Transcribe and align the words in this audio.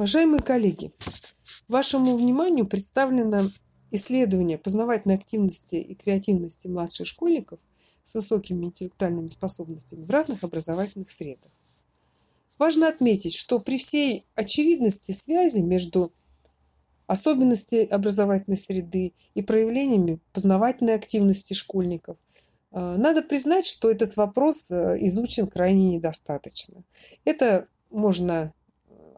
Уважаемые 0.00 0.40
коллеги, 0.40 0.92
вашему 1.68 2.16
вниманию 2.16 2.66
представлено 2.66 3.50
исследование 3.90 4.56
познавательной 4.56 5.16
активности 5.16 5.76
и 5.76 5.94
креативности 5.94 6.68
младших 6.68 7.06
школьников 7.06 7.60
с 8.02 8.14
высокими 8.14 8.64
интеллектуальными 8.64 9.28
способностями 9.28 10.06
в 10.06 10.10
разных 10.10 10.42
образовательных 10.42 11.10
средах. 11.10 11.52
Важно 12.58 12.88
отметить, 12.88 13.34
что 13.34 13.60
при 13.60 13.76
всей 13.76 14.24
очевидности 14.36 15.12
связи 15.12 15.60
между 15.60 16.10
особенностями 17.06 17.84
образовательной 17.84 18.56
среды 18.56 19.12
и 19.34 19.42
проявлениями 19.42 20.18
познавательной 20.32 20.94
активности 20.94 21.52
школьников, 21.52 22.16
э, 22.72 22.96
надо 22.96 23.20
признать, 23.20 23.66
что 23.66 23.90
этот 23.90 24.16
вопрос 24.16 24.70
э, 24.70 24.96
изучен 25.00 25.46
крайне 25.46 25.90
недостаточно. 25.90 26.84
Это 27.26 27.68
можно 27.90 28.54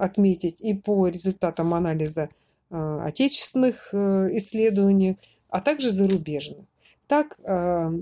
отметить 0.02 0.60
и 0.60 0.74
по 0.74 1.06
результатам 1.06 1.74
анализа 1.74 2.28
э, 2.70 3.00
отечественных 3.04 3.90
э, 3.92 4.30
исследований, 4.32 5.16
а 5.48 5.60
также 5.60 5.90
зарубежных. 5.90 6.66
Так, 7.06 7.38
э, 7.38 7.44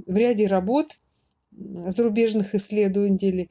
в 0.06 0.16
ряде 0.16 0.46
работ 0.46 0.98
зарубежных 1.52 2.54
исследователей 2.54 3.50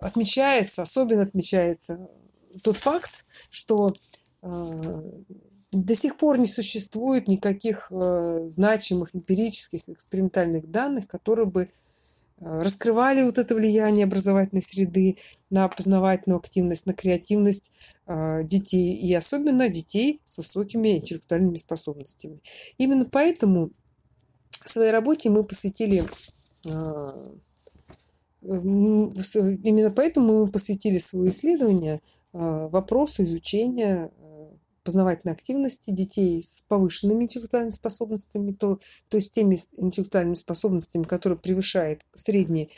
отмечается, 0.00 0.82
особенно 0.82 1.22
отмечается 1.22 2.08
тот 2.62 2.76
факт, 2.76 3.24
что 3.50 3.94
до 4.42 5.94
сих 5.94 6.16
пор 6.16 6.38
не 6.38 6.46
существует 6.46 7.28
никаких 7.28 7.92
значимых 8.46 9.14
эмпирических 9.14 9.88
экспериментальных 9.88 10.70
данных, 10.70 11.06
которые 11.06 11.46
бы 11.46 11.68
раскрывали 12.40 13.22
вот 13.22 13.38
это 13.38 13.54
влияние 13.54 14.04
образовательной 14.04 14.62
среды 14.62 15.16
на 15.50 15.68
познавательную 15.68 16.38
активность, 16.38 16.86
на 16.86 16.92
креативность 16.92 17.72
э, 18.06 18.44
детей, 18.44 18.94
и 18.96 19.14
особенно 19.14 19.68
детей 19.68 20.20
с 20.24 20.38
высокими 20.38 20.98
интеллектуальными 20.98 21.56
способностями. 21.56 22.40
Именно 22.78 23.06
поэтому 23.06 23.70
в 24.62 24.68
своей 24.68 24.90
работе 24.90 25.30
мы 25.30 25.44
посвятили 25.44 26.04
э, 26.66 27.36
Именно 28.46 29.90
поэтому 29.90 30.44
мы 30.44 30.48
посвятили 30.48 30.98
свое 30.98 31.30
исследование 31.30 32.00
вопросу 32.32 33.24
изучения 33.24 34.12
познавательной 34.86 35.34
активности 35.34 35.90
детей 35.90 36.42
с 36.42 36.62
повышенными 36.62 37.24
интеллектуальными 37.24 37.70
способностями, 37.70 38.52
то, 38.52 38.78
то 39.08 39.16
есть 39.16 39.34
теми 39.34 39.58
интеллектуальными 39.76 40.36
способностями, 40.36 41.02
которые 41.02 41.38
превышают 41.38 42.06
средний 42.14 42.70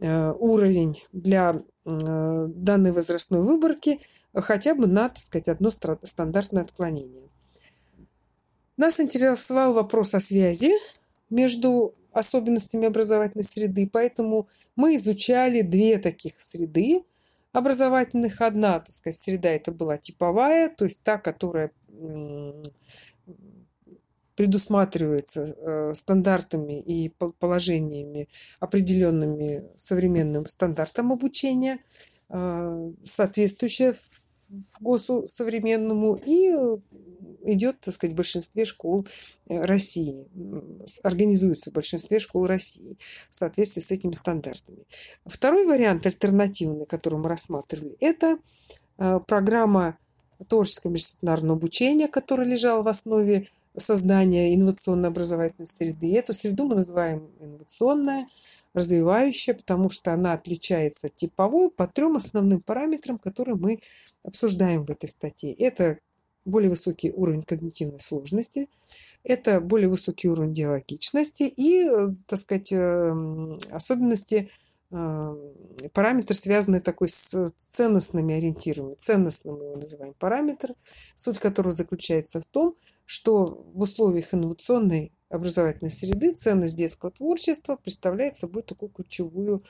э, 0.00 0.32
уровень 0.32 1.02
для 1.12 1.62
э, 1.84 2.48
данной 2.48 2.92
возрастной 2.92 3.42
выборки, 3.42 4.00
хотя 4.32 4.74
бы 4.74 4.86
на, 4.86 5.10
так 5.10 5.18
сказать, 5.18 5.48
одно 5.48 5.68
стандартное 5.70 6.62
отклонение. 6.62 7.28
Нас 8.78 8.98
интересовал 8.98 9.74
вопрос 9.74 10.14
о 10.14 10.20
связи 10.20 10.72
между 11.28 11.94
особенностями 12.12 12.86
образовательной 12.86 13.44
среды, 13.44 13.86
поэтому 13.92 14.48
мы 14.76 14.96
изучали 14.96 15.60
две 15.60 15.98
таких 15.98 16.40
среды– 16.40 17.02
образовательных. 17.52 18.40
Одна, 18.40 18.80
так 18.80 18.92
сказать, 18.92 19.18
среда 19.18 19.50
это 19.50 19.72
была 19.72 19.96
типовая, 19.98 20.68
то 20.68 20.84
есть 20.84 21.02
та, 21.04 21.18
которая 21.18 21.72
предусматривается 24.38 25.40
э, 25.42 25.94
стандартами 25.94 26.80
и 26.80 27.08
положениями, 27.08 28.28
определенными 28.60 29.64
современным 29.74 30.46
стандартам 30.46 31.12
обучения, 31.12 31.80
э, 32.28 32.92
соответствующая 34.48 34.78
ГОСу 34.80 35.26
современному 35.26 36.14
и 36.14 36.50
идет, 37.44 37.80
так 37.80 37.94
сказать, 37.94 38.14
в 38.14 38.16
большинстве 38.16 38.64
школ 38.64 39.06
э, 39.48 39.64
России, 39.64 40.28
организуется 41.02 41.70
в 41.70 41.74
большинстве 41.74 42.18
школ 42.18 42.46
России 42.46 42.98
в 43.30 43.34
соответствии 43.34 43.80
с 43.80 43.90
этими 43.90 44.12
стандартами. 44.12 44.84
Второй 45.24 45.64
вариант, 45.66 46.04
альтернативный, 46.06 46.86
который 46.86 47.18
мы 47.18 47.28
рассматривали, 47.28 47.96
это 48.00 48.38
э, 48.98 49.20
программа 49.26 49.98
творческого 50.48 50.92
междисциплинарного 50.92 51.56
обучения, 51.56 52.08
которая 52.08 52.46
лежала 52.46 52.82
в 52.82 52.88
основе 52.88 53.48
создания 53.76 54.54
инновационно-образовательной 54.54 55.66
среды. 55.66 56.16
Эту 56.16 56.34
среду 56.34 56.64
мы 56.64 56.76
называем 56.76 57.30
инновационная, 57.40 58.28
развивающая, 58.74 59.54
потому 59.54 59.90
что 59.90 60.12
она 60.12 60.32
отличается 60.32 61.08
от 61.08 61.14
типовой 61.14 61.70
по 61.70 61.86
трем 61.86 62.16
основным 62.16 62.60
параметрам, 62.60 63.18
которые 63.18 63.56
мы 63.56 63.80
обсуждаем 64.22 64.84
в 64.84 64.90
этой 64.90 65.08
статье. 65.08 65.52
Это 65.54 65.98
более 66.44 66.70
высокий 66.70 67.10
уровень 67.10 67.42
когнитивной 67.42 68.00
сложности, 68.00 68.68
это 69.24 69.60
более 69.60 69.88
высокий 69.88 70.28
уровень 70.28 70.54
диалогичности 70.54 71.42
и, 71.42 71.86
так 72.26 72.38
сказать, 72.38 72.72
эм, 72.72 73.58
особенности 73.70 74.50
э, 74.90 75.36
параметр, 75.92 76.34
связанный 76.34 76.80
такой 76.80 77.08
с 77.08 77.52
ценностными 77.58 78.36
ориентирами. 78.36 78.94
Ценностным 78.94 79.56
мы 79.56 79.64
его 79.64 79.76
называем 79.76 80.14
параметр, 80.18 80.74
суть 81.14 81.38
которого 81.38 81.72
заключается 81.72 82.40
в 82.40 82.46
том, 82.46 82.74
что 83.04 83.66
в 83.74 83.82
условиях 83.82 84.32
инновационной 84.32 85.12
образовательной 85.28 85.90
среды 85.90 86.32
ценность 86.32 86.76
детского 86.76 87.10
творчества 87.10 87.76
представляет 87.76 88.36
собой 88.36 88.62
такую 88.62 88.90
ключевую 88.90 89.62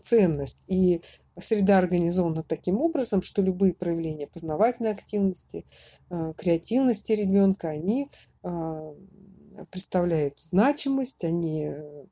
ценность. 0.00 0.64
И 0.68 1.02
среда 1.38 1.78
организована 1.78 2.42
таким 2.42 2.80
образом, 2.80 3.22
что 3.22 3.42
любые 3.42 3.74
проявления 3.74 4.26
познавательной 4.26 4.92
активности, 4.92 5.64
э, 6.10 6.32
креативности 6.36 7.12
ребенка, 7.12 7.68
они 7.68 8.08
э, 8.42 8.94
представляют 9.70 10.40
значимость, 10.40 11.24
они 11.24 11.66
э, 11.66 12.04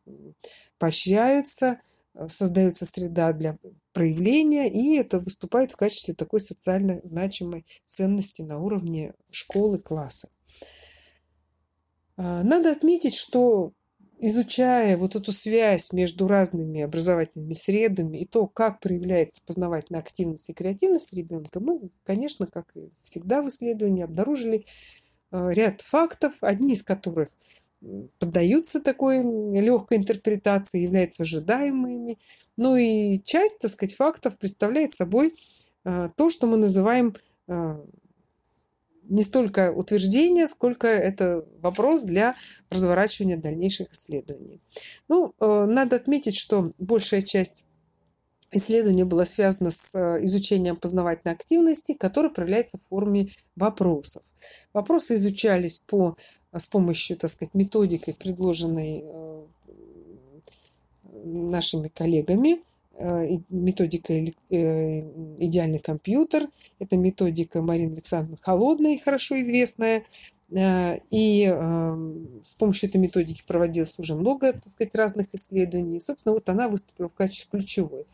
поощряются, 0.79 1.81
создается 2.29 2.87
среда 2.87 3.33
для 3.35 3.59
проявления, 3.93 4.71
и 4.71 4.97
это 4.97 5.19
выступает 5.19 5.73
в 5.73 5.77
качестве 5.77 6.15
такой 6.15 6.41
социально 6.41 7.01
значимой 7.05 7.67
ценности 7.85 8.41
на 8.43 8.59
уровне 8.59 9.13
школы, 9.31 9.79
класса. 9.79 10.29
Надо 12.17 12.73
отметить, 12.73 13.15
что 13.15 13.73
изучая 14.19 14.97
вот 14.97 15.15
эту 15.15 15.33
связь 15.33 15.93
между 15.93 16.27
разными 16.27 16.81
образовательными 16.81 17.53
средами 17.53 18.19
и 18.19 18.27
то, 18.27 18.47
как 18.47 18.81
проявляется 18.81 19.45
познавательная 19.47 20.01
активность 20.01 20.49
и 20.49 20.55
креативность 20.55 21.13
ребенка, 21.13 21.61
мы, 21.61 21.91
конечно, 22.05 22.47
как 22.47 22.65
и 22.75 22.91
всегда 23.03 23.43
в 23.43 23.49
исследовании, 23.49 24.05
обнаружили 24.05 24.65
э, 25.33 25.53
ряд 25.53 25.83
фактов, 25.83 26.33
одни 26.41 26.73
из 26.73 26.83
которых 26.83 27.29
поддаются 28.19 28.81
такой 28.81 29.23
легкой 29.61 29.99
интерпретации, 29.99 30.83
являются 30.83 31.25
ожидаемыми. 31.25 32.19
Ну 32.57 32.77
и 32.77 33.21
часть, 33.23 33.59
так 33.59 33.71
сказать, 33.71 33.95
фактов 33.95 34.39
представляет 34.39 34.95
собой 34.95 35.35
э, 35.85 36.09
то, 36.17 36.31
что 36.31 36.47
мы 36.47 36.57
называем 36.57 37.15
не 39.09 39.23
столько 39.23 39.73
утверждение, 39.73 40.47
сколько 40.47 40.87
это 40.87 41.45
вопрос 41.61 42.03
для 42.03 42.35
разворачивания 42.71 43.37
дальнейших 43.37 43.93
исследований. 43.93 44.61
Ну, 45.09 45.35
э, 45.39 45.65
надо 45.67 45.97
отметить, 45.97 46.37
что 46.37 46.73
большая 46.79 47.23
часть 47.23 47.67
исследования 48.53 49.05
была 49.05 49.25
связана 49.25 49.71
с 49.71 49.95
э, 49.95 50.25
изучением 50.25 50.77
познавательной 50.77 51.35
активности, 51.35 51.95
которая 51.95 52.33
проявляется 52.33 52.79
в 52.79 52.83
форме 52.83 53.31
вопросов. 53.57 54.23
Вопросы 54.73 55.15
изучались 55.15 55.81
по, 55.81 56.17
с 56.53 56.67
помощью, 56.67 57.17
так 57.17 57.31
сказать, 57.31 57.55
методикой, 57.55 58.15
предложенной 58.15 59.03
э, 59.05 59.43
нашими 61.25 61.89
коллегами– 61.89 62.63
Э, 62.76 62.76
методика 62.99 64.13
э, 64.13 64.25
«Идеальный 65.39 65.79
компьютер». 65.79 66.49
Это 66.79 66.97
методика 66.97 67.63
Марины 67.63 67.93
Александровны 67.93 68.39
Холодной, 68.41 68.99
хорошо 68.99 69.41
известная. 69.41 70.05
Э, 70.51 70.99
и 71.11 71.47
с 72.43 72.55
помощью 72.55 72.89
этой 72.89 72.99
методики 72.99 73.43
проводилось 73.47 73.99
уже 73.99 74.15
много, 74.15 74.53
так 74.53 74.65
сказать, 74.65 74.95
разных 74.95 75.35
исследований. 75.35 75.97
И, 75.97 76.01
собственно, 76.01 76.35
вот 76.35 76.49
она 76.49 76.69
выступила 76.69 77.09
в 77.09 77.15
качестве 77.15 77.59
ключевой. 77.59 78.07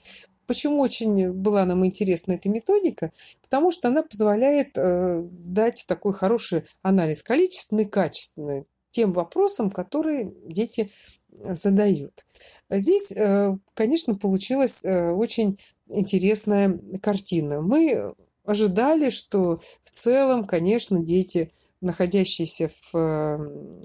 Почему 0.46 0.81
очень 0.81 1.31
была 1.32 1.64
нам 1.64 1.87
интересна 1.87 2.32
эта 2.32 2.49
методика? 2.49 3.12
Потому 3.43 3.70
что 3.70 3.88
она 3.88 4.02
позволяет 4.02 4.73
дать 4.75 5.84
такой 5.87 6.12
хороший 6.12 6.64
анализ 6.82 7.23
количественный 7.23 7.87
качественный 7.87 8.67
тем 8.93 9.12
вопросам, 9.12 9.70
которые 9.70 10.32
дети 10.46 10.90
задают. 11.32 12.25
Здесь, 12.70 13.12
э, 13.12 13.56
конечно, 13.75 14.14
получилась 14.14 14.84
э, 14.84 15.11
очень 15.11 15.58
интересная 15.88 16.79
картина. 17.02 17.61
Мы 17.61 18.14
ожидали, 18.44 19.11
что 19.11 19.61
в 19.82 19.90
целом, 19.90 20.46
конечно, 20.46 20.99
дети, 21.00 21.50
находящиеся 21.81 22.70
в 22.70 22.96
э, 22.96 23.37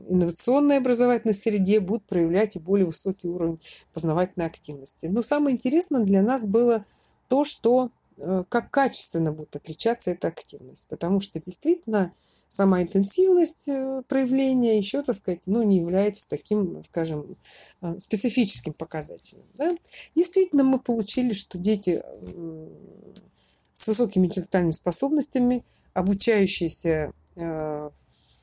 инновационной 0.08 0.78
образовательной 0.78 1.34
среде, 1.34 1.80
будут 1.80 2.06
проявлять 2.06 2.56
и 2.56 2.60
более 2.60 2.86
высокий 2.86 3.28
уровень 3.28 3.60
познавательной 3.94 4.46
активности. 4.46 5.08
Но 5.08 5.22
самое 5.22 5.56
интересное 5.56 6.02
для 6.02 6.22
нас 6.22 6.46
было 6.46 6.86
то, 7.28 7.44
что 7.44 7.92
как 8.50 8.72
качественно 8.72 9.32
будет 9.32 9.56
отличаться 9.56 10.10
эта 10.10 10.30
активность. 10.30 10.90
Потому 10.90 11.20
что 11.20 11.40
действительно 11.40 12.14
сама 12.50 12.82
интенсивность 12.82 13.68
э, 13.68 14.04
проявления 14.08 14.78
еще, 14.78 15.04
так 15.04 15.16
сказать, 15.16 15.44
ну, 15.48 15.64
не 15.64 15.78
является 15.78 16.28
таким, 16.30 16.82
скажем, 16.84 17.36
э, 17.82 18.00
специфическим 18.00 18.74
показателем. 18.74 19.44
Да? 19.58 19.78
Действительно, 20.16 20.64
мы 20.64 20.80
получили, 20.80 21.34
что 21.34 21.58
дети 21.58 22.04
с 23.74 23.88
высокими 23.88 24.28
интеллектуальными 24.28 24.72
способностями, 24.72 25.64
обучающиеся 25.94 27.14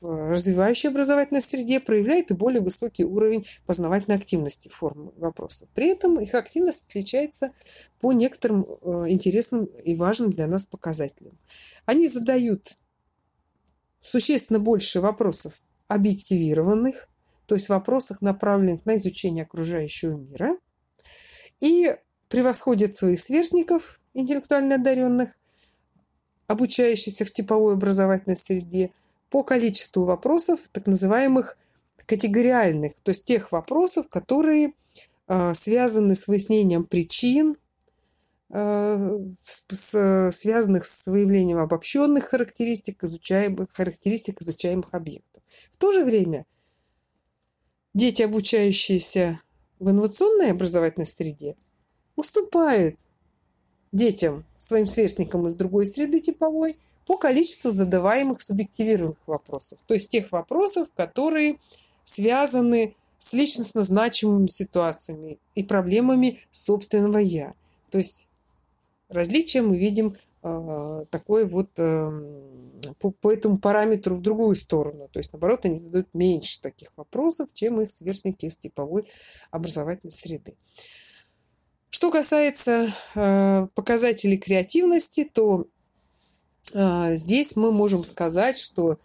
в 0.01 0.31
развивающей 0.31 0.89
образовательной 0.89 1.41
среде 1.41 1.79
проявляют 1.79 2.31
и 2.31 2.33
более 2.33 2.61
высокий 2.61 3.03
уровень 3.03 3.45
познавательной 3.65 4.17
активности 4.17 4.69
формы 4.69 5.11
вопросов. 5.17 5.69
При 5.73 5.89
этом 5.89 6.19
их 6.19 6.33
активность 6.33 6.87
отличается 6.87 7.51
по 7.99 8.13
некоторым 8.13 8.65
э, 8.65 9.05
интересным 9.09 9.65
и 9.65 9.95
важным 9.95 10.31
для 10.31 10.47
нас 10.47 10.65
показателям. 10.65 11.37
Они 11.85 12.07
задают 12.07 12.77
существенно 14.07 14.59
больше 14.59 15.01
вопросов 15.01 15.63
объективированных, 15.87 17.07
то 17.45 17.55
есть 17.55 17.69
вопросах, 17.69 18.21
направленных 18.21 18.85
на 18.85 18.95
изучение 18.95 19.43
окружающего 19.43 20.17
мира, 20.17 20.57
и 21.59 21.95
превосходят 22.27 22.93
своих 22.93 23.19
сверстников, 23.19 23.99
интеллектуально 24.13 24.75
одаренных, 24.75 25.37
обучающихся 26.47 27.25
в 27.25 27.31
типовой 27.31 27.73
образовательной 27.73 28.37
среде– 28.37 28.91
по 29.35 29.43
количеству 29.43 30.05
вопросов, 30.05 30.59
так 30.71 30.85
называемых 30.85 31.57
категориальных, 32.05 32.93
то 33.03 33.09
есть 33.09 33.25
тех 33.25 33.51
вопросов, 33.51 34.07
которые 34.07 34.73
э, 35.27 35.53
связаны 35.53 36.15
с 36.15 36.27
выяснением 36.27 36.85
причин, 36.85 37.57
связанных 38.49 40.85
с 40.85 41.07
выявлением 41.07 41.57
обобщенных 41.57 42.25
характеристик 42.25 43.03
изучаемых, 43.03 43.71
характеристик 43.71 44.41
изучаемых 44.41 44.93
объектов. 44.93 45.41
В 45.71 45.77
то 45.77 45.91
же 45.91 46.05
время 46.05 46.45
дети, 47.93 48.21
обучающиеся 48.21 49.41
в 49.79 49.89
инновационной 49.89 50.51
образовательной 50.51 51.07
среде, 51.07 51.55
уступают 52.15 52.99
детям, 53.91 54.45
своим 54.57 54.87
сверстникам 54.87 55.47
из 55.47 55.55
другой 55.55 55.85
среды 55.85 56.19
типовой– 56.19 56.77
по 57.05 57.17
количеству 57.17 57.71
задаваемых 57.71 58.41
субъективированных 58.41 59.27
вопросов, 59.27 59.79
то 59.85 59.93
есть 59.93 60.09
тех 60.09 60.31
вопросов, 60.31 60.89
которые 60.95 61.59
связаны 62.03 62.95
с 63.17 63.33
личностно 63.33 63.83
значимыми 63.83 64.47
ситуациями 64.47 65.39
и 65.53 65.63
проблемами 65.63 66.39
собственного 66.51 67.19
«я». 67.19 67.53
То 67.91 67.99
есть 67.99 68.29
различие 69.09 69.63
мы 69.63 69.77
видим 69.77 70.15
э, 70.43 71.05
такое 71.09 71.45
вот 71.45 71.69
э, 71.77 72.11
по, 72.99 73.11
по 73.11 73.31
этому 73.31 73.57
параметру 73.57 74.15
в 74.15 74.21
другую 74.21 74.55
сторону. 74.55 75.09
То 75.11 75.19
есть, 75.19 75.33
наоборот, 75.33 75.65
они 75.65 75.75
задают 75.75 76.13
меньше 76.13 76.61
таких 76.61 76.89
вопросов, 76.95 77.49
чем 77.53 77.81
их 77.81 77.91
сверстники 77.91 78.45
из 78.45 78.57
типовой 78.57 79.05
образовательной 79.51 80.11
среды. 80.11 80.55
Что 81.89 82.11
касается 82.11 82.93
э, 83.15 83.67
показателей 83.73 84.37
креативности, 84.37 85.29
то 85.31 85.67
здесь 86.73 87.55
мы 87.55 87.71
можем 87.71 88.03
сказать, 88.03 88.57
что 88.57 88.97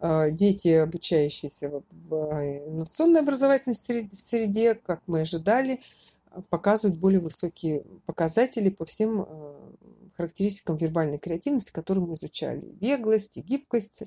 дети, 0.00 0.68
обучающиеся 0.68 1.82
в 1.90 2.14
инновационной 2.68 3.20
образовательной 3.20 3.74
среде, 3.74 4.76
как 4.76 5.02
мы 5.08 5.22
ожидали, 5.22 5.80
показывают 6.48 7.00
более 7.00 7.20
высокие 7.20 7.82
показатели 8.06 8.68
по 8.68 8.84
всем 8.84 9.26
характеристикам 10.18 10.76
вербальной 10.76 11.18
креативности, 11.18 11.72
которые 11.72 12.04
мы 12.04 12.14
изучали. 12.14 12.66
Беглость 12.72 13.38
и 13.38 13.40
гибкость 13.40 14.02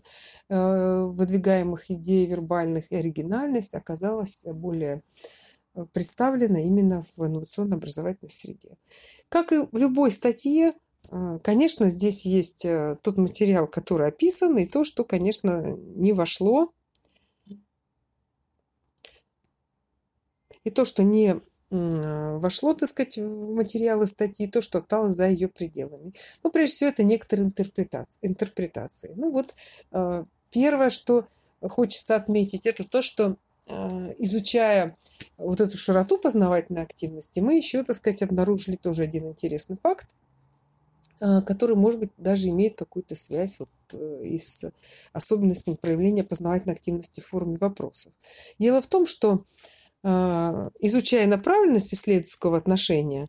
выдвигаемых 0.49 1.89
идей 1.89 2.27
вербальных 2.27 2.91
и 2.91 2.97
оригинальность 2.97 3.73
оказалась 3.73 4.45
более 4.45 5.01
представлена 5.93 6.61
именно 6.61 7.03
в 7.15 7.25
инновационно-образовательной 7.25 8.29
среде. 8.29 8.77
Как 9.29 9.51
и 9.53 9.65
в 9.71 9.77
любой 9.77 10.11
статье, 10.11 10.73
а, 11.09 11.39
конечно, 11.39 11.89
здесь 11.89 12.25
есть 12.25 12.65
э, 12.65 12.97
тот 13.01 13.17
материал, 13.17 13.67
который 13.67 14.07
описан, 14.07 14.57
и 14.57 14.65
то, 14.65 14.83
что, 14.83 15.03
конечно, 15.03 15.77
не 15.95 16.13
вошло, 16.13 16.73
и 20.63 20.69
то, 20.69 20.85
что 20.85 21.03
не 21.03 21.39
вошло, 21.71 22.73
так 22.73 22.89
сказать, 22.89 23.17
в 23.17 23.53
материалы 23.53 24.05
статьи, 24.05 24.47
то, 24.47 24.61
что 24.61 24.77
осталось 24.77 25.15
за 25.15 25.29
ее 25.29 25.47
пределами. 25.47 26.13
Ну, 26.43 26.51
прежде 26.51 26.75
всего, 26.75 26.89
это 26.89 27.03
некоторые 27.03 27.45
интерпретации. 27.45 28.27
интерпретации. 28.27 29.13
Ну, 29.15 29.31
вот 29.31 29.53
э, 29.91 30.25
первое, 30.49 30.89
что 30.89 31.25
хочется 31.61 32.15
отметить, 32.15 32.65
это 32.65 32.83
то, 32.83 33.01
что 33.01 33.37
э, 33.67 33.73
изучая 34.19 34.97
вот 35.37 35.61
эту 35.61 35.77
широту 35.77 36.17
познавательной 36.17 36.81
активности, 36.81 37.39
мы 37.39 37.55
еще, 37.55 37.83
так 37.83 37.95
сказать, 37.95 38.21
обнаружили 38.21 38.75
тоже 38.75 39.03
один 39.03 39.27
интересный 39.27 39.77
факт, 39.81 40.15
а, 41.21 41.41
который, 41.41 41.75
может 41.75 41.99
быть, 41.99 42.09
даже 42.17 42.49
имеет 42.49 42.75
какую-то 42.75 43.15
связь 43.15 43.59
вот 43.59 43.69
э, 43.93 44.23
и 44.25 44.39
с 44.39 44.71
особенностями 45.13 45.75
проявления 45.75 46.23
познавательной 46.23 46.75
активности 46.75 47.21
в 47.21 47.27
форме 47.27 47.57
вопросов. 47.57 48.11
Дело 48.57 48.81
в 48.81 48.87
том, 48.87 49.05
что 49.05 49.33
а, 49.33 49.39
изучая 50.03 51.27
направленность 51.27 51.93
исследовательского 51.93 52.57
отношения, 52.57 53.27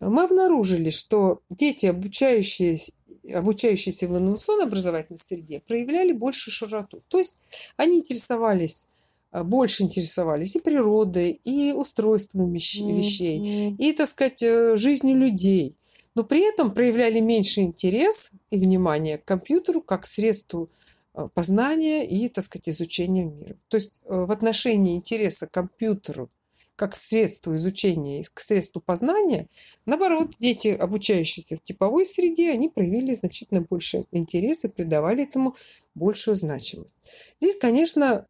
мы 0.00 0.24
обнаружили, 0.24 0.90
что 0.90 1.40
дети, 1.50 1.86
обучающиеся, 1.86 2.92
обучающиеся 3.32 4.08
в 4.08 4.16
инновационной 4.16 4.64
образовательной 4.64 5.18
среде, 5.18 5.60
проявляли 5.60 6.12
больше 6.12 6.50
широту. 6.50 7.02
То 7.08 7.18
есть 7.18 7.40
они 7.76 7.98
интересовались 7.98 8.90
а, 9.32 9.44
больше 9.44 9.84
интересовались 9.84 10.56
и 10.56 10.60
природой, 10.60 11.30
и 11.44 11.72
устройством 11.72 12.52
вещей, 12.52 13.76
и, 13.78 13.92
так 13.92 14.08
сказать, 14.08 14.42
э, 14.42 14.76
жизнью 14.76 15.18
людей 15.18 15.76
но 16.14 16.24
при 16.24 16.48
этом 16.48 16.72
проявляли 16.72 17.20
меньше 17.20 17.60
интерес 17.60 18.32
и 18.50 18.56
внимание 18.56 19.18
к 19.18 19.24
компьютеру 19.24 19.80
как 19.80 20.06
средству 20.06 20.70
познания 21.34 22.06
и, 22.06 22.28
так 22.28 22.44
сказать, 22.44 22.68
изучения 22.68 23.24
мира. 23.24 23.56
То 23.68 23.76
есть 23.76 24.02
э, 24.04 24.14
в 24.14 24.30
отношении 24.30 24.96
интереса 24.96 25.46
к 25.46 25.52
компьютеру 25.52 26.30
как 26.76 26.96
средству 26.96 27.54
изучения 27.56 28.20
и 28.20 28.24
к 28.24 28.40
средству 28.40 28.80
познания, 28.80 29.48
наоборот, 29.84 30.30
дети, 30.38 30.68
обучающиеся 30.68 31.58
в 31.58 31.62
типовой 31.62 32.06
среде, 32.06 32.50
они 32.50 32.70
проявили 32.70 33.12
значительно 33.12 33.60
больше 33.60 34.06
интерес 34.12 34.64
и 34.64 34.68
придавали 34.68 35.24
этому 35.24 35.56
большую 35.94 36.36
значимость. 36.36 36.98
Здесь, 37.38 37.58
конечно, 37.58 38.26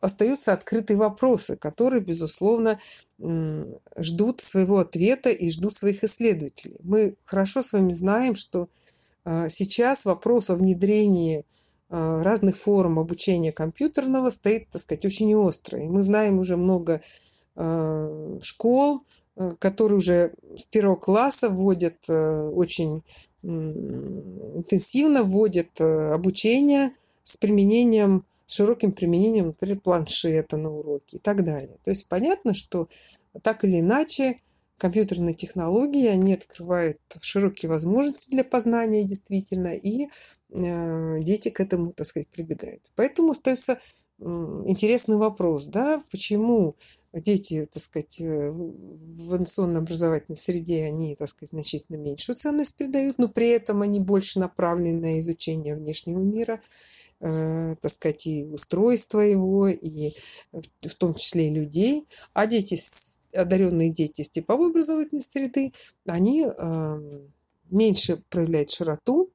остаются 0.00 0.54
открытые 0.54 0.96
вопросы, 0.96 1.56
которые, 1.56 2.00
безусловно, 2.00 2.80
ждут 3.18 4.40
своего 4.40 4.78
ответа 4.78 5.28
и 5.28 5.50
ждут 5.50 5.74
своих 5.74 6.04
исследователей. 6.04 6.78
Мы 6.82 7.16
хорошо 7.24 7.60
с 7.60 7.74
вами 7.74 7.92
знаем, 7.92 8.34
что 8.34 8.68
а, 9.24 9.48
сейчас 9.48 10.04
вопрос 10.04 10.50
о 10.50 10.56
внедрении 10.56 11.44
разных 11.96 12.56
форм 12.56 12.98
обучения 12.98 13.52
компьютерного 13.52 14.30
стоит, 14.30 14.68
так 14.68 14.80
сказать, 14.80 15.04
очень 15.04 15.34
остро. 15.34 15.80
И 15.80 15.86
мы 15.86 16.02
знаем 16.02 16.38
уже 16.38 16.56
много 16.56 17.02
а, 17.54 18.38
школ, 18.42 19.02
которые 19.58 19.98
уже 19.98 20.32
с 20.56 20.66
первого 20.66 20.96
класса 20.96 21.48
вводят 21.48 22.08
очень 22.08 23.02
интенсивно 23.42 25.22
вводят 25.22 25.80
обучение 25.80 26.92
с 27.24 27.36
применением 27.36 28.24
с 28.46 28.54
широким 28.54 28.92
применением, 28.92 29.46
например, 29.48 29.80
планшета 29.80 30.56
на 30.56 30.70
уроке 30.70 31.16
и 31.16 31.20
так 31.20 31.44
далее. 31.44 31.78
То 31.82 31.90
есть 31.90 32.06
понятно, 32.08 32.54
что 32.54 32.88
так 33.42 33.64
или 33.64 33.80
иначе 33.80 34.40
компьютерные 34.76 35.34
технологии, 35.34 36.06
они 36.06 36.34
открывают 36.34 36.98
широкие 37.20 37.70
возможности 37.70 38.30
для 38.30 38.44
познания 38.44 39.04
действительно, 39.04 39.74
и 39.74 40.04
э, 40.04 40.08
дети 40.54 41.48
к 41.50 41.60
этому, 41.60 41.92
так 41.92 42.06
сказать, 42.06 42.28
прибегают. 42.28 42.92
Поэтому 42.94 43.32
остается 43.32 43.80
э, 44.20 44.62
интересный 44.66 45.16
вопрос, 45.16 45.66
да, 45.66 46.02
почему 46.10 46.76
дети, 47.12 47.68
так 47.70 47.82
сказать, 47.82 48.20
э, 48.20 48.50
в 48.50 49.34
инновационно-образовательной 49.34 50.36
среде, 50.36 50.84
они, 50.84 51.16
так 51.16 51.28
сказать, 51.28 51.50
значительно 51.50 51.96
меньшую 51.96 52.36
ценность 52.36 52.76
придают, 52.76 53.18
но 53.18 53.28
при 53.28 53.48
этом 53.48 53.82
они 53.82 53.98
больше 54.00 54.38
направлены 54.38 55.00
на 55.00 55.20
изучение 55.20 55.74
внешнего 55.74 56.20
мира, 56.20 56.60
э, 57.20 57.74
так 57.80 57.90
сказать, 57.90 58.26
и 58.26 58.44
устройства 58.44 59.20
его, 59.20 59.68
и 59.68 60.12
в 60.52 60.94
том 60.96 61.14
числе 61.14 61.48
и 61.48 61.54
людей. 61.54 62.06
А 62.32 62.46
дети, 62.46 62.78
одаренные 63.32 63.90
дети 63.90 64.20
из 64.20 64.30
типовой 64.30 64.70
образовательной 64.70 65.22
среды, 65.22 65.72
они 66.06 66.46
э, 66.46 67.20
меньше 67.70 68.22
проявляют 68.28 68.70
широту 68.70 69.30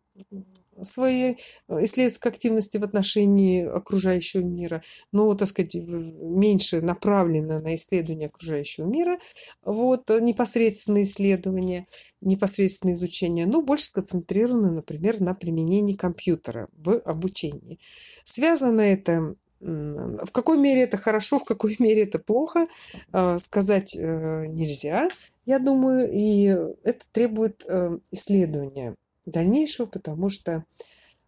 своей 0.83 1.37
э, 1.67 1.83
исследовательской 1.83 2.31
активности 2.31 2.77
в 2.77 2.83
отношении 2.83 3.65
окружающего 3.65 4.41
мира, 4.41 4.81
но, 5.11 5.33
так 5.35 5.47
сказать, 5.47 5.75
меньше 5.75 6.81
направлено 6.81 7.59
на 7.59 7.75
исследование 7.75 8.27
окружающего 8.27 8.85
мира, 8.85 9.19
вот, 9.63 10.09
непосредственное 10.09 11.03
исследование, 11.03 11.85
непосредственное 12.21 12.95
изучение, 12.95 13.45
но 13.45 13.61
больше 13.61 13.85
сконцентрировано, 13.85 14.71
например, 14.71 15.19
на 15.21 15.33
применении 15.33 15.95
компьютера 15.95 16.67
в 16.73 16.99
обучении. 16.99 17.79
Связано 18.23 18.81
это 18.81 19.35
в 19.61 20.31
какой 20.31 20.57
мере 20.57 20.83
это 20.83 20.97
хорошо, 20.97 21.39
в 21.39 21.43
какой 21.43 21.75
мере 21.79 22.03
это 22.03 22.17
плохо, 22.17 22.67
э, 23.11 23.37
сказать 23.39 23.95
э, 23.95 24.45
нельзя, 24.47 25.09
я 25.45 25.59
думаю, 25.59 26.09
и 26.11 26.45
это 26.83 27.05
требует 27.11 27.65
э, 27.67 27.97
исследования 28.11 28.95
дальнейшего, 29.31 29.85
потому 29.85 30.29
что 30.29 30.65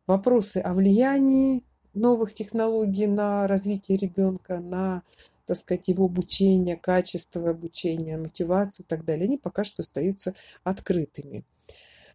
вопросы 0.07 0.57
о 0.57 0.73
влиянии 0.73 1.63
новых 1.93 2.33
технологий 2.33 3.07
на 3.07 3.47
развитие 3.47 3.97
ребенка, 3.97 4.59
на 4.59 5.03
так 5.45 5.57
сказать, 5.57 5.87
его 5.89 6.05
обучение, 6.05 6.77
качество 6.77 7.49
обучения, 7.49 8.17
мотивацию 8.17 8.85
и 8.85 8.87
так 8.87 9.03
далее, 9.03 9.25
они 9.25 9.37
пока 9.37 9.63
что 9.63 9.81
остаются 9.81 10.33
открытыми. 10.63 11.43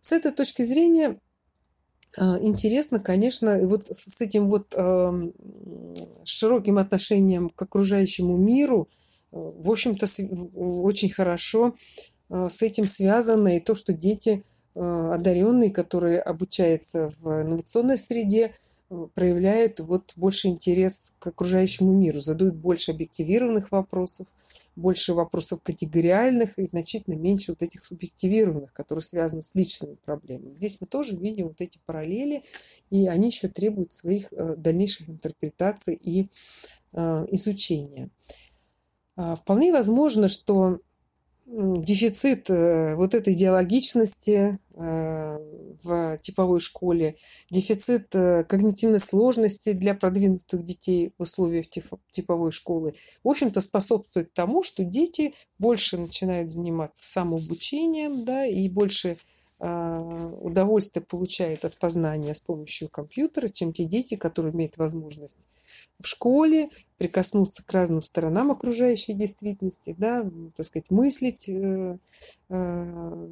С 0.01 0.13
этой 0.13 0.33
точки 0.33 0.63
зрения 0.63 1.19
а, 2.19 2.39
интересно, 2.41 2.99
конечно, 2.99 3.67
вот 3.67 3.87
с 3.89 4.21
этим 4.21 4.49
вот 4.49 4.73
э, 4.75 5.33
широким 6.25 6.79
отношением 6.79 7.51
к 7.51 7.61
окружающему 7.61 8.37
миру, 8.39 8.89
э, 9.33 9.37
в 9.37 9.71
общем-то, 9.71 10.07
очень 10.55 11.11
хорошо 11.11 11.77
э, 12.31 12.49
с 12.49 12.63
этим 12.63 12.89
связано 12.89 13.57
и 13.57 13.61
то, 13.61 13.75
что 13.75 13.93
дети 13.93 14.45
одаренные, 14.77 15.71
которые 15.71 16.21
обучаются 16.21 17.11
в 17.21 17.43
инновационной 17.43 17.97
среде, 17.97 18.53
проявляют 19.15 19.81
вот 19.81 20.13
больше 20.17 20.49
интерес 20.49 21.15
к 21.19 21.27
окружающему 21.27 21.93
миру, 21.93 22.21
задают 22.21 22.55
больше 22.55 22.93
объективированных 22.93 23.73
вопросов, 23.73 24.29
больше 24.77 25.15
вопросов 25.15 25.61
категориальных 25.63 26.59
и 26.59 26.67
значительно 26.67 27.15
меньше 27.15 27.53
вот 27.53 27.63
этих 27.63 27.83
субъективированных, 27.83 28.73
которые 28.73 29.03
связаны 29.03 29.43
с 29.43 29.55
личными 29.55 29.97
проблемами. 30.05 30.51
Здесь 30.51 30.81
мы 30.81 30.87
тоже 30.87 31.17
видим 31.17 31.49
вот 31.49 31.61
эти 31.61 31.81
параллели, 31.85 32.43
и 32.91 33.09
они 33.09 33.29
еще 33.29 33.49
требуют 33.49 33.93
своих 33.93 34.33
э, 34.33 34.55
дальнейших 34.57 35.09
интерпретаций 35.09 35.95
и 35.95 36.29
э, 36.93 37.27
изучения. 37.31 38.11
А, 39.17 39.35
вполне 39.35 39.73
возможно, 39.73 40.29
что 40.29 40.79
дефицит 41.47 42.51
э, 42.51 42.97
вот 42.97 43.15
этой 43.15 43.35
диалогичности 43.35 44.59
э, 44.75 45.39
в 45.83 46.19
типовой 46.19 46.59
школе, 46.59 47.15
дефицит 47.51 48.15
э, 48.15 48.45
когнитивной 48.45 48.99
сложности 48.99 49.73
для 49.73 49.95
продвинутых 49.95 50.65
детей 50.65 51.13
в 51.17 51.23
условиях 51.23 51.67
типовой 52.11 52.51
школы, 52.51 52.95
в 53.23 53.29
общем-то, 53.29 53.61
способствует 53.61 54.33
тому, 54.33 54.65
что 54.65 54.83
дети 54.85 55.35
больше 55.59 55.97
начинают 55.99 56.51
заниматься 56.51 57.09
самообучением, 57.09 58.25
да, 58.25 58.45
и 58.45 58.69
больше 58.69 59.17
удовольствие 59.59 61.03
получают 61.03 61.65
от 61.65 61.79
познания 61.79 62.35
с 62.35 62.41
помощью 62.41 62.91
компьютера, 62.91 63.49
чем 63.49 63.73
те 63.73 63.85
дети, 63.85 64.15
которые 64.15 64.53
имеют 64.53 64.77
возможность 64.77 65.49
в 66.01 66.07
школе, 66.07 66.69
прикоснуться 66.99 67.65
к 67.65 67.73
разным 67.73 68.03
сторонам 68.03 68.51
окружающей 68.51 69.13
действительности, 69.13 69.95
да, 69.99 70.29
так 70.55 70.67
сказать, 70.67 70.91
мыслить, 70.91 71.49
э, 71.49 71.97
э, 72.49 73.29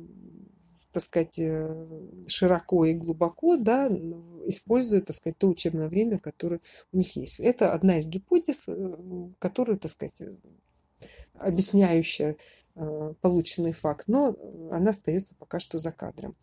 так 0.93 1.03
сказать, 1.03 1.39
э, 1.39 1.87
широко 2.27 2.85
и 2.85 2.95
глубоко, 2.95 3.57
да, 3.57 3.89
используя, 4.47 5.01
так 5.01 5.17
сказать, 5.17 5.39
то 5.39 5.49
учебное 5.49 5.89
время, 5.89 6.19
которое 6.19 6.61
у 6.93 6.97
них 6.97 7.17
есть. 7.17 7.41
Это 7.41 7.73
одна 7.73 7.99
из 7.99 8.07
гипотез, 8.07 8.69
которая, 9.39 9.77
так 9.77 9.91
сказать, 9.91 10.23
объясняющая 11.35 12.37
полученный 13.21 13.73
факт, 13.73 14.09
но 14.09 14.37
она 14.71 14.91
остается 14.91 15.37
пока 15.37 15.61
что 15.61 15.79
за 15.79 15.93
кадром. 15.93 16.37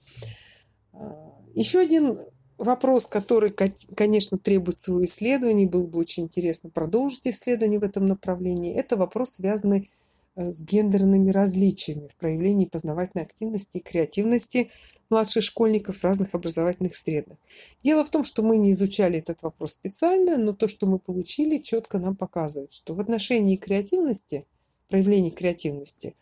Еще 1.53 1.79
один 1.79 2.17
вопрос, 2.63 3.07
который, 3.07 3.51
конечно, 3.51 4.37
требует 4.37 4.77
своего 4.77 5.03
исследования, 5.05 5.67
было 5.67 5.87
бы 5.87 5.99
очень 5.99 6.23
интересно 6.23 6.69
продолжить 6.69 7.27
исследование 7.27 7.79
в 7.79 7.83
этом 7.83 8.05
направлении, 8.05 8.73
это 8.73 8.95
вопрос, 8.95 9.31
связанный 9.31 9.89
э, 10.35 10.51
с 10.51 10.61
гендерными 10.61 11.31
различиями 11.31 12.07
в 12.07 12.15
проявлении 12.15 12.65
познавательной 12.65 13.25
активности 13.25 13.79
и 13.79 13.81
креативности 13.81 14.69
младших 15.09 15.43
школьников 15.43 15.97
в 15.97 16.03
разных 16.03 16.33
образовательных 16.33 16.95
средах. 16.95 17.37
Дело 17.83 18.05
в 18.05 18.09
том, 18.09 18.23
что 18.23 18.43
мы 18.43 18.57
не 18.57 18.71
изучали 18.71 19.19
этот 19.19 19.43
вопрос 19.43 19.73
специально, 19.73 20.37
но 20.37 20.53
то, 20.53 20.67
что 20.67 20.87
мы 20.87 20.99
получили, 20.99 21.57
четко 21.57 21.99
нам 21.99 22.15
показывает, 22.15 22.71
что 22.71 22.93
в 22.93 23.01
отношении 23.01 23.57
креативности, 23.57 24.45
проявления 24.87 25.31
креативности, 25.31 26.15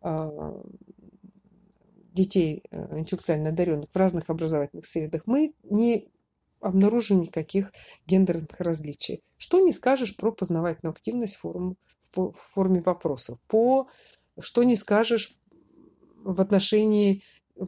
а, 0.00 0.58
детей 2.12 2.62
э, 2.70 2.98
интеллектуально 2.98 3.50
одаренных 3.50 3.90
в 3.90 3.96
разных 3.96 4.30
образовательных 4.30 4.86
средах, 4.86 5.22
мы 5.26 5.54
не 5.64 6.08
обнаружим 6.60 7.20
никаких 7.20 7.72
гендерных 8.06 8.60
различий. 8.60 9.22
Что 9.38 9.60
не 9.60 9.72
скажешь 9.72 10.16
про 10.16 10.30
познавательную 10.32 10.92
активность 10.92 11.36
в, 11.36 11.40
форму, 11.40 11.76
в 12.14 12.32
форме 12.32 12.82
вопросов? 12.82 13.38
По, 13.48 13.88
что 14.38 14.62
не 14.62 14.76
скажешь 14.76 15.38
в 16.22 16.40
отношении 16.40 17.22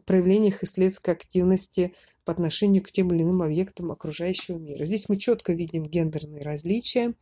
проявления 0.05 0.49
их 0.49 0.63
исследовательской 0.63 1.13
активности 1.13 1.93
по 2.25 2.31
отношению 2.31 2.83
к 2.83 2.91
тем 2.91 3.13
или 3.13 3.23
иным 3.23 3.41
объектам 3.41 3.91
окружающего 3.91 4.57
мира. 4.57 4.85
Здесь 4.85 5.09
мы 5.09 5.17
четко 5.17 5.53
видим 5.53 5.83
гендерные 5.83 6.41
различия. 6.41 7.13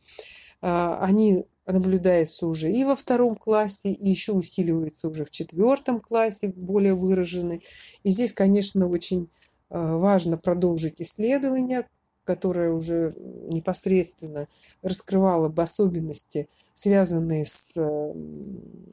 А, 0.60 0.98
они 1.02 1.44
наблюдается 1.66 2.46
уже 2.46 2.72
и 2.72 2.84
во 2.84 2.94
втором 2.96 3.36
классе, 3.36 3.92
и 3.92 4.10
еще 4.10 4.32
усиливается 4.32 5.08
уже 5.08 5.24
в 5.24 5.30
четвертом 5.30 6.00
классе, 6.00 6.52
более 6.54 6.94
выраженный. 6.94 7.62
И 8.02 8.10
здесь, 8.10 8.32
конечно, 8.32 8.88
очень 8.88 9.30
э, 9.70 9.96
важно 9.96 10.38
продолжить 10.38 11.00
исследование, 11.00 11.86
которое 12.24 12.72
уже 12.72 13.12
непосредственно 13.16 14.48
раскрывало 14.82 15.48
бы 15.48 15.62
особенности, 15.62 16.48
связанные 16.74 17.44
с 17.46 17.76
э, 17.76 18.14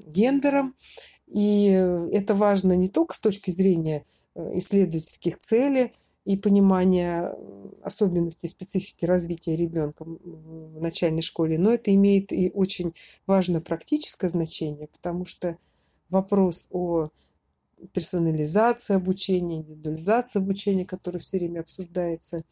гендером. 0.07 0.75
И 1.27 1.67
это 2.11 2.33
важно 2.33 2.73
не 2.73 2.89
только 2.89 3.15
с 3.15 3.19
точки 3.19 3.51
зрения 3.51 4.03
э, 4.35 4.57
исследовательских 4.57 5.37
целей, 5.39 5.93
и 6.29 6.37
понимание 6.37 7.33
особенностей 7.81 8.47
специфики 8.47 9.03
развития 9.03 9.55
ребенка 9.55 10.03
в 10.03 10.79
начальной 10.79 11.23
школе, 11.23 11.57
но 11.57 11.73
это 11.73 11.91
имеет 11.91 12.31
и 12.31 12.51
очень 12.53 12.93
важное 13.25 13.61
практическое 13.61 14.29
значение, 14.29 14.87
потому 14.89 15.25
что 15.25 15.57
вопрос 16.07 16.67
о 16.69 17.09
персонализации 17.93 18.93
обучения, 18.93 19.55
индивидуализации 19.55 20.37
обучения, 20.37 20.85
который 20.85 21.19
все 21.19 21.39
время 21.39 21.61
обсуждается 21.61 22.43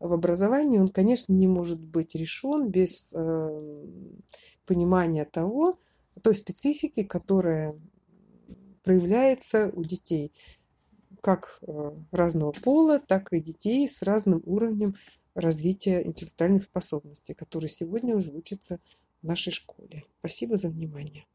в 0.00 0.10
образовании, 0.10 0.78
он, 0.78 0.88
конечно, 0.88 1.34
не 1.34 1.46
может 1.46 1.82
быть 1.82 2.14
решен 2.14 2.70
без 2.70 3.12
э, 3.14 3.86
понимания 4.64 5.26
того, 5.26 5.74
той 6.22 6.34
специфики, 6.34 7.02
которая 7.02 7.74
проявляется 8.84 9.70
у 9.74 9.84
детей 9.84 10.32
как 11.28 11.58
э, 11.60 11.90
разного 12.10 12.52
пола, 12.52 13.00
так 13.00 13.34
и 13.34 13.40
детей 13.40 13.86
с 13.86 14.00
разным 14.00 14.40
уровнем 14.46 14.94
развития 15.34 16.02
интеллектуальных 16.02 16.64
способностей, 16.64 17.34
которые 17.34 17.68
сегодня 17.68 18.16
уже 18.16 18.32
учатся 18.32 18.80
в 19.20 19.26
нашей 19.26 19.52
школе. 19.52 20.04
Спасибо 20.20 20.56
за 20.56 20.70
внимание. 20.70 21.26